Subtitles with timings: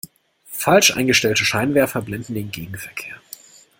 [0.49, 3.17] Falsch eingestellte Scheinwerfer blenden den Gegenverkehr.